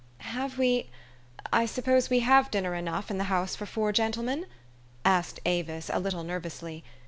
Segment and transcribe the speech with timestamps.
[0.31, 0.89] "Have we
[1.53, 4.47] I suppose we have dinner enough in the house for four gentlemen?"
[5.05, 6.83] asked Avis a little nervously.